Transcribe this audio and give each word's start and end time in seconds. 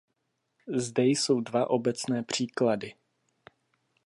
Zde 0.75 1.03
jsou 1.05 1.41
dva 1.41 1.69
obecné 1.69 2.23
příklady. 2.23 2.93